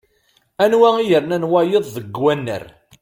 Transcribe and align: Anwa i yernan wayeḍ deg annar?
Anwa 0.63 0.89
i 0.99 1.03
yernan 1.09 1.47
wayeḍ 1.51 1.85
deg 1.95 2.05
annar? 2.33 2.63